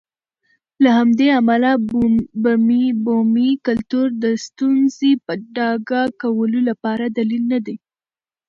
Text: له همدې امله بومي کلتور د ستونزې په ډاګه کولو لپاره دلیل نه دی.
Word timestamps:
له 0.83 0.89
همدې 0.99 1.27
امله 1.39 1.71
بومي 3.05 3.51
کلتور 3.67 4.07
د 4.23 4.25
ستونزې 4.45 5.11
په 5.25 5.33
ډاګه 5.55 6.01
کولو 6.21 6.59
لپاره 6.69 7.05
دلیل 7.17 7.43
نه 7.53 7.59
دی. 7.65 7.75